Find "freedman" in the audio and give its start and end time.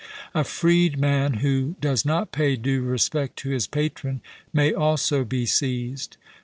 0.43-1.41